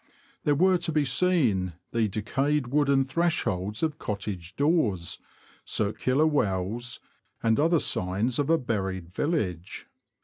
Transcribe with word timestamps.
There 0.45 0.55
were 0.55 0.79
to 0.79 0.91
be 0.91 1.05
seen 1.05 1.73
the 1.91 2.07
decayed 2.07 2.69
wooden 2.69 3.05
thresholds 3.05 3.83
of 3.83 3.99
cottage 3.99 4.55
doors, 4.55 5.19
circular 5.63 6.25
wells, 6.25 6.99
and 7.43 7.59
other 7.59 7.79
signs 7.79 8.39
of 8.39 8.49
a 8.49 8.57
buried 8.57 9.09
village. 9.13 9.85